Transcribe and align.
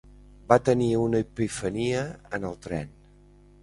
Va 0.51 0.57
tenir 0.69 0.87
una 1.03 1.21
epifania 1.27 2.03
en 2.39 2.53
el 2.53 2.61
tren. 2.69 2.95